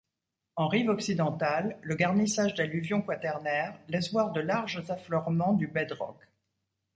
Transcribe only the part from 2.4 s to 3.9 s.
d'alluvions quaternaires